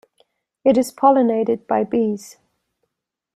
It 0.65 0.79
is 0.79 0.91
pollinated 0.91 1.67
by 1.67 1.83
bees. 1.83 2.37